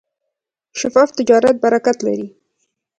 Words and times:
شفاف 0.79 1.09
تجارت 1.19 1.55
برکت 1.63 1.97
لري. 2.07 2.27